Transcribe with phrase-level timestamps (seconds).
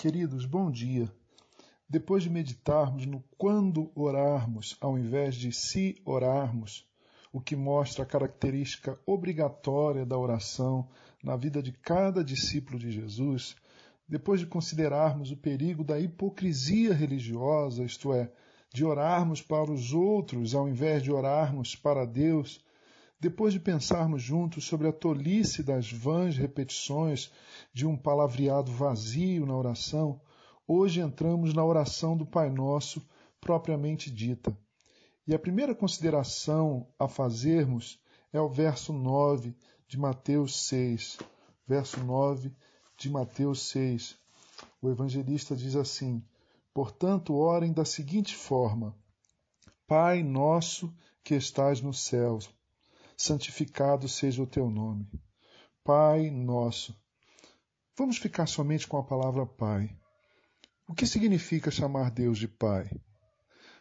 [0.00, 1.12] Queridos, bom dia.
[1.90, 6.88] Depois de meditarmos no quando orarmos, ao invés de se orarmos,
[7.32, 10.88] o que mostra a característica obrigatória da oração
[11.20, 13.56] na vida de cada discípulo de Jesus,
[14.08, 18.30] depois de considerarmos o perigo da hipocrisia religiosa, isto é,
[18.72, 22.64] de orarmos para os outros ao invés de orarmos para Deus,
[23.20, 27.32] depois de pensarmos juntos sobre a tolice das vãs repetições
[27.72, 30.20] de um palavreado vazio na oração,
[30.66, 33.04] hoje entramos na oração do Pai Nosso
[33.40, 34.56] propriamente dita.
[35.26, 38.00] E a primeira consideração a fazermos
[38.32, 39.54] é o verso 9
[39.86, 41.18] de Mateus 6.
[41.66, 42.54] Verso 9
[42.96, 44.16] de Mateus 6.
[44.80, 46.24] O evangelista diz assim:
[46.72, 48.96] Portanto, orem da seguinte forma:
[49.86, 52.48] Pai nosso que estás nos céus,
[53.18, 55.10] santificado seja o teu nome.
[55.82, 56.96] Pai nosso.
[57.96, 59.90] Vamos ficar somente com a palavra Pai.
[60.86, 62.88] O que significa chamar Deus de Pai?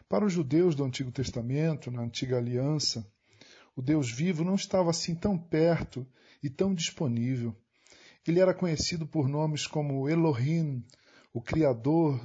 [0.10, 3.08] Para os judeus do Antigo Testamento, na Antiga Aliança,
[3.76, 6.06] o Deus vivo não estava assim tão perto
[6.42, 7.56] e tão disponível.
[8.26, 10.84] Ele era conhecido por nomes como Elohim,
[11.32, 12.20] o Criador,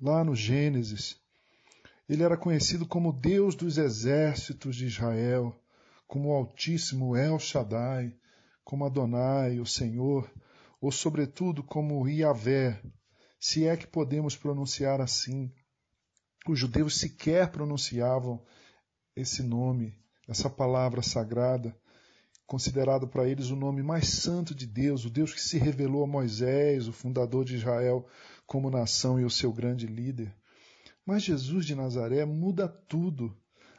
[0.00, 1.16] lá no Gênesis.
[2.08, 5.61] Ele era conhecido como Deus dos exércitos de Israel,
[6.12, 8.14] como o Altíssimo El Shaddai,
[8.62, 10.30] como Adonai, o Senhor,
[10.78, 12.82] ou sobretudo como Yahvé,
[13.40, 15.50] se é que podemos pronunciar assim.
[16.46, 18.44] Os judeus sequer pronunciavam
[19.16, 21.74] esse nome, essa palavra sagrada,
[22.46, 26.06] considerado para eles o nome mais santo de Deus, o Deus que se revelou a
[26.06, 28.06] Moisés, o fundador de Israel,
[28.46, 30.30] como nação e o seu grande líder.
[31.06, 33.34] Mas Jesus de Nazaré muda tudo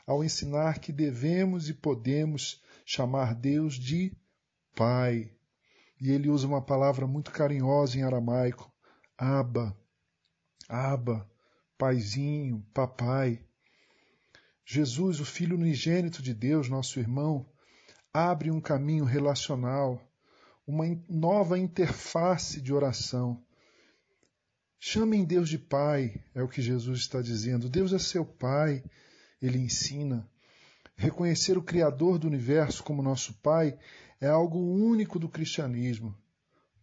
[0.06, 4.16] ao ensinar que devemos e podemos chamar Deus de
[4.76, 5.32] Pai.
[6.00, 8.72] E ele usa uma palavra muito carinhosa em aramaico,
[9.18, 9.78] Abba,
[10.68, 11.30] Abba,
[11.78, 13.42] paizinho, papai.
[14.66, 17.46] Jesus, o Filho unigênito de Deus, nosso irmão,
[18.14, 20.02] abre um caminho relacional,
[20.66, 23.44] uma nova interface de oração.
[24.80, 27.70] Chamem Deus de Pai, é o que Jesus está dizendo.
[27.70, 28.84] Deus é seu Pai
[29.46, 30.28] ele ensina.
[30.96, 33.78] Reconhecer o Criador do universo como nosso Pai
[34.22, 36.16] é algo único do cristianismo.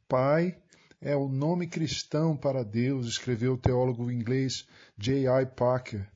[0.06, 0.60] Pai
[1.00, 4.66] é o nome cristão para Deus, escreveu o teólogo inglês
[4.98, 5.46] J.I.
[5.46, 6.06] Packer.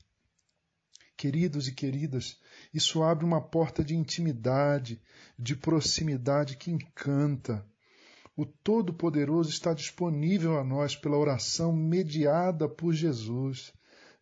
[1.17, 2.39] Queridos e queridas,
[2.71, 5.01] isso abre uma porta de intimidade,
[5.39, 7.65] de proximidade que encanta.
[8.37, 13.73] O Todo-Poderoso está disponível a nós pela oração mediada por Jesus.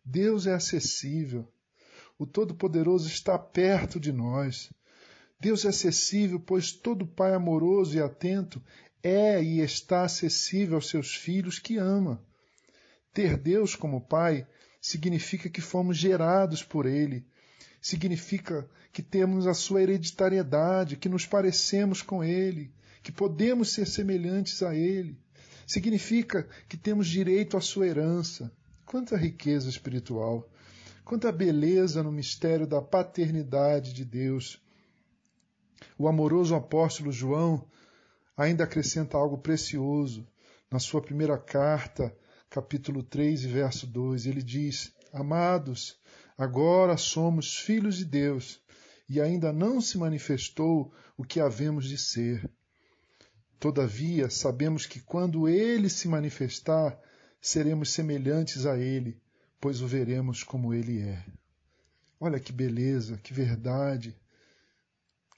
[0.04, 1.52] Deus é acessível.
[2.16, 4.70] O Todo-Poderoso está perto de nós.
[5.40, 8.62] Deus é acessível, pois todo Pai amoroso e atento
[9.02, 12.24] é e está acessível aos seus filhos que ama.
[13.12, 14.46] Ter Deus como Pai
[14.80, 17.26] significa que fomos gerados por Ele,
[17.80, 24.62] significa que temos a sua hereditariedade, que nos parecemos com Ele, que podemos ser semelhantes
[24.62, 25.18] a Ele,
[25.66, 28.52] significa que temos direito à sua herança.
[28.86, 30.48] Quanta riqueza espiritual!
[31.04, 34.58] Quanta beleza no mistério da paternidade de Deus.
[35.98, 37.68] O amoroso apóstolo João
[38.34, 40.26] ainda acrescenta algo precioso.
[40.70, 42.16] Na sua primeira carta,
[42.48, 46.00] capítulo 3 verso 2, ele diz: Amados,
[46.38, 48.62] agora somos filhos de Deus,
[49.06, 52.50] e ainda não se manifestou o que havemos de ser.
[53.60, 56.98] Todavia, sabemos que quando ele se manifestar,
[57.42, 59.22] seremos semelhantes a ele,
[59.64, 61.24] pois o veremos como ele é.
[62.20, 64.14] Olha que beleza, que verdade,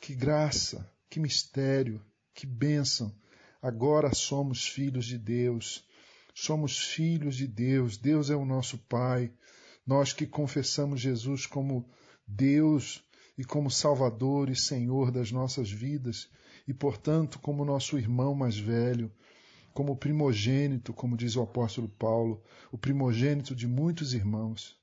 [0.01, 2.05] que graça, que mistério,
[2.35, 3.15] que bênção.
[3.63, 5.87] Agora somos filhos de Deus.
[6.35, 7.97] Somos filhos de Deus.
[7.97, 9.33] Deus é o nosso Pai.
[9.87, 11.89] Nós que confessamos Jesus como
[12.27, 13.05] Deus
[13.39, 16.29] e como Salvador e Senhor das nossas vidas,
[16.67, 19.09] e portanto como nosso irmão mais velho,
[19.77, 22.43] como primogênito, como diz o apóstolo Paulo,
[22.73, 24.75] o primogênito de muitos irmãos.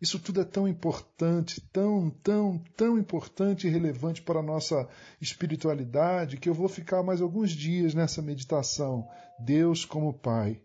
[0.00, 4.88] Isso tudo é tão importante, tão, tão, tão importante e relevante para a nossa
[5.20, 9.06] espiritualidade que eu vou ficar mais alguns dias nessa meditação.
[9.38, 10.62] Deus como Pai.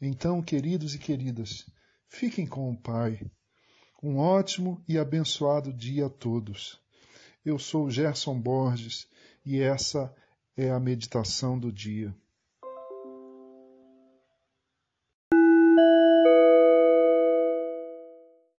[0.00, 1.66] Então, queridos e queridas,
[2.08, 3.20] fiquem com o Pai.
[4.02, 6.80] Um ótimo e abençoado dia a todos.
[7.44, 9.06] Eu sou Gerson Borges
[9.44, 10.10] e essa
[10.56, 12.16] é a meditação do dia.